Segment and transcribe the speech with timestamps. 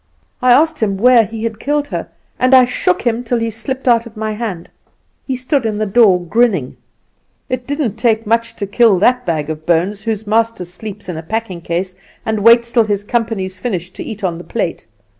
[0.41, 2.09] I asked him where he had killed her,
[2.39, 4.67] and I shook him till he slipped out of my hand.
[5.27, 6.75] He stood in the door grinning.
[7.49, 11.21] "'It didn't take much to kill that bag of bones, whose master sleeps in a
[11.21, 11.95] packing case,
[12.25, 14.87] and waits till his company's finished to eat on the plate.